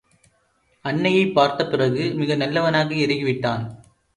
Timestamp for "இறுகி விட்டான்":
2.95-3.63